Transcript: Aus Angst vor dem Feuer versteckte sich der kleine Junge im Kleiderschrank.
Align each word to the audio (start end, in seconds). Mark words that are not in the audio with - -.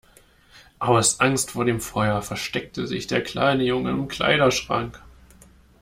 Aus 0.79 1.19
Angst 1.19 1.51
vor 1.51 1.63
dem 1.63 1.79
Feuer 1.79 2.23
versteckte 2.23 2.87
sich 2.87 3.05
der 3.05 3.21
kleine 3.21 3.63
Junge 3.63 3.91
im 3.91 4.07
Kleiderschrank. 4.07 4.99